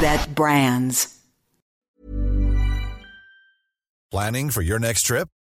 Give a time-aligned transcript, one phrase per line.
[0.00, 1.18] that brands.
[4.10, 5.28] Planning for your next trip?